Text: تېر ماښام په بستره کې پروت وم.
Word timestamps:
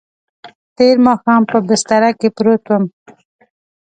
تېر 0.77 0.95
ماښام 1.07 1.41
په 1.51 1.57
بستره 1.67 2.09
کې 2.19 2.27
پروت 2.37 2.63
وم. 2.69 2.83